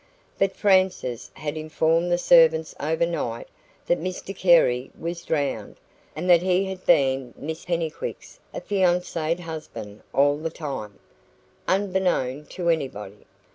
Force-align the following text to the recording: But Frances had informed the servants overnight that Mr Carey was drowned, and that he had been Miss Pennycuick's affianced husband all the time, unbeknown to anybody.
But 0.39 0.55
Frances 0.55 1.29
had 1.35 1.55
informed 1.55 2.11
the 2.11 2.17
servants 2.17 2.73
overnight 2.79 3.47
that 3.85 4.01
Mr 4.01 4.35
Carey 4.35 4.89
was 4.99 5.23
drowned, 5.23 5.75
and 6.15 6.27
that 6.27 6.41
he 6.41 6.65
had 6.65 6.83
been 6.87 7.35
Miss 7.37 7.65
Pennycuick's 7.65 8.39
affianced 8.51 9.13
husband 9.15 10.01
all 10.11 10.37
the 10.39 10.49
time, 10.49 10.97
unbeknown 11.67 12.47
to 12.49 12.69
anybody. 12.69 13.27